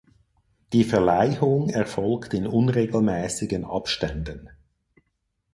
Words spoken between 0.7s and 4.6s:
Die Verleihung erfolgt in unregelmäßigen Abständen.